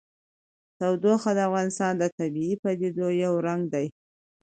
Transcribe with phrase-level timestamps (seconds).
[0.77, 3.85] تودوخه د افغانستان د طبیعي پدیدو یو رنګ دی.